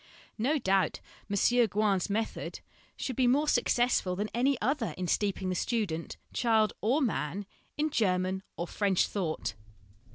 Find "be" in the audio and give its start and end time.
3.15-3.27